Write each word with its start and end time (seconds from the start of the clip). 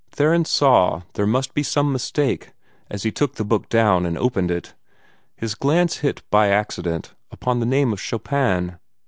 Theron 0.09 0.45
saw 0.45 1.03
there 1.13 1.27
must 1.27 1.53
be 1.53 1.61
some 1.61 1.91
mistake, 1.93 2.53
as 2.89 3.03
he 3.03 3.11
took 3.11 3.35
the 3.35 3.45
book 3.45 3.69
down, 3.69 4.03
and 4.07 4.17
opened 4.17 4.49
it. 4.49 4.73
His 5.35 5.53
glance 5.53 5.97
hit 5.97 6.23
by 6.31 6.47
accident 6.49 7.13
upon 7.31 7.59
the 7.59 7.67
name 7.67 7.93
of 7.93 8.01
Chopin. 8.01 8.79